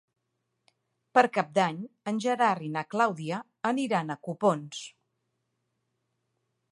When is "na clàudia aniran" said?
2.77-4.09